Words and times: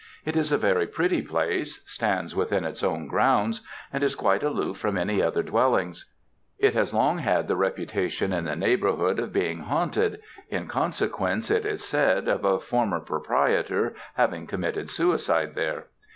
It 0.25 0.35
is 0.35 0.51
a 0.51 0.57
very 0.57 0.87
pretty 0.87 1.21
place 1.21 1.83
stands 1.85 2.35
within 2.35 2.65
its 2.65 2.81
own 2.81 3.05
grounds 3.05 3.61
and 3.93 4.03
is 4.03 4.15
quite 4.15 4.41
aloof 4.41 4.79
from 4.79 4.97
any 4.97 5.21
other 5.21 5.43
dwellings. 5.43 6.09
It 6.57 6.73
has 6.73 6.91
long 6.91 7.19
had 7.19 7.47
the 7.47 7.55
reputation 7.55 8.33
in 8.33 8.45
the 8.45 8.55
neighbourhood 8.55 9.19
of 9.19 9.31
being 9.31 9.59
haunted, 9.59 10.19
in 10.49 10.65
consequence, 10.67 11.51
it 11.51 11.67
is 11.67 11.83
said, 11.83 12.27
of 12.27 12.43
a 12.43 12.57
former 12.59 12.99
proprietor 12.99 13.93
having 14.17 14.47
committed 14.47 14.89
suicide 14.89 15.53
there. 15.53 15.85